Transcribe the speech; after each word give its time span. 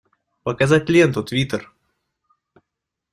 Показать 0.41 0.89
ленту 0.89 1.23
Твиттер! 1.23 1.71